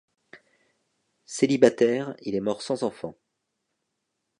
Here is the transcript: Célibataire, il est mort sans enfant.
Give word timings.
Célibataire, 1.27 2.15
il 2.23 2.33
est 2.33 2.39
mort 2.39 2.63
sans 2.63 2.81
enfant. 2.81 3.15